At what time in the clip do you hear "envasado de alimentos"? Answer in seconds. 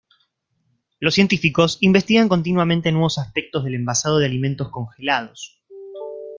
3.75-4.71